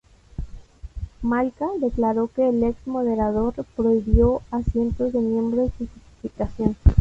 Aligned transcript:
Malka 1.21 1.67
declaró 1.79 2.25
que 2.27 2.49
el 2.49 2.63
ex 2.63 2.87
moderador 2.87 3.53
prohibió 3.75 4.41
a 4.49 4.63
cientos 4.63 5.13
de 5.13 5.19
miembros 5.19 5.69
sin 5.77 5.89
justificación. 5.89 6.75